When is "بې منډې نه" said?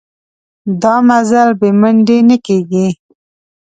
1.59-2.37